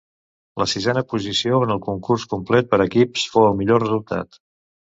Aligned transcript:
La 0.61 0.65
sisena 0.71 1.03
posició 1.11 1.59
en 1.67 1.75
el 1.75 1.83
concurs 1.87 2.25
complet 2.33 2.73
per 2.75 2.83
equips 2.89 3.29
fou 3.35 3.49
el 3.51 3.57
millor 3.63 3.83
resultat. 3.89 4.43